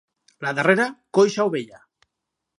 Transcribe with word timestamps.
La 0.45 0.53
darrera, 0.59 0.87
coixa 1.19 1.47
o 1.51 1.53
vella. 1.59 1.85